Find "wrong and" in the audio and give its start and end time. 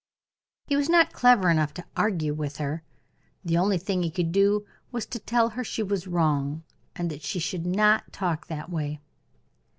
6.07-7.11